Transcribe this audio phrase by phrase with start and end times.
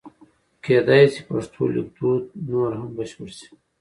[0.63, 3.47] کېدای شي پښتو لیکدود نور هم بشپړ شي.